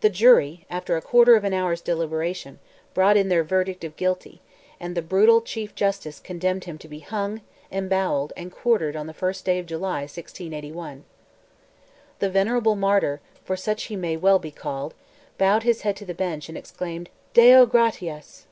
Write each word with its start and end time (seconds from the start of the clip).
The 0.00 0.08
Jury, 0.08 0.64
after 0.70 0.96
a 0.96 1.02
quarter 1.02 1.36
of 1.36 1.44
an 1.44 1.52
hour's 1.52 1.82
deliberation, 1.82 2.58
brought 2.94 3.18
in 3.18 3.28
their 3.28 3.44
verdict 3.44 3.84
of 3.84 3.96
guilty, 3.96 4.40
and 4.80 4.96
the 4.96 5.02
brutal 5.02 5.42
Chief 5.42 5.74
Justice 5.74 6.20
condemned 6.20 6.64
him 6.64 6.78
to 6.78 6.88
be 6.88 7.00
hung, 7.00 7.42
emboweled, 7.70 8.32
and 8.34 8.50
quartered 8.50 8.96
on 8.96 9.06
the 9.08 9.12
1st 9.12 9.44
day 9.44 9.58
of 9.58 9.66
July, 9.66 10.04
1681. 10.04 11.04
The 12.20 12.30
venerable 12.30 12.76
martyr, 12.76 13.20
for 13.44 13.58
such 13.58 13.82
he 13.84 13.94
may 13.96 14.16
well 14.16 14.38
be 14.38 14.50
called, 14.50 14.94
bowed 15.36 15.64
his 15.64 15.82
head 15.82 15.96
to 15.96 16.06
the 16.06 16.14
bench, 16.14 16.48
and 16.48 16.56
exclaimed: 16.56 17.10
_Deo 17.34 17.68
gratias! 17.70 18.46